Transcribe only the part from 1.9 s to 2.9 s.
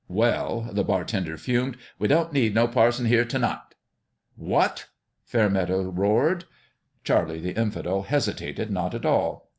we don't need no